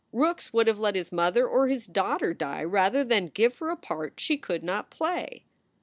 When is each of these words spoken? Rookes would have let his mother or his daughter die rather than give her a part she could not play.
Rookes 0.11 0.51
would 0.51 0.65
have 0.65 0.79
let 0.79 0.95
his 0.95 1.11
mother 1.11 1.45
or 1.47 1.67
his 1.67 1.85
daughter 1.85 2.33
die 2.33 2.63
rather 2.63 3.03
than 3.03 3.27
give 3.27 3.59
her 3.59 3.69
a 3.69 3.75
part 3.77 4.19
she 4.19 4.35
could 4.35 4.63
not 4.63 4.89
play. 4.89 5.43